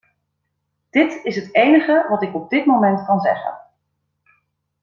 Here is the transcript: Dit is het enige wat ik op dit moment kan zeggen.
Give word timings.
Dit 0.89 1.23
is 1.25 1.35
het 1.35 1.55
enige 1.55 2.05
wat 2.09 2.23
ik 2.23 2.35
op 2.35 2.49
dit 2.49 2.65
moment 2.65 3.05
kan 3.05 3.19
zeggen. 3.19 3.61